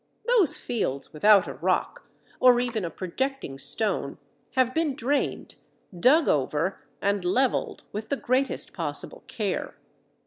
Those 0.27 0.57
fields 0.57 1.13
without 1.13 1.47
a 1.47 1.53
rock, 1.53 2.07
or 2.39 2.59
even 2.59 2.83
a 2.83 2.89
projecting 2.89 3.59
stone, 3.59 4.17
have 4.53 4.73
been 4.73 4.95
drained, 4.95 5.53
dug 5.99 6.27
over, 6.27 6.79
and 7.03 7.23
levelled 7.23 7.83
with 7.91 8.09
the 8.09 8.17
greatest 8.17 8.73
possible 8.73 9.23
care. 9.27 9.75